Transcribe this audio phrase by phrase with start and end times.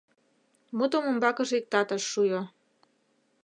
[0.77, 2.41] Мутым умбакыже иктат ыш шуйо.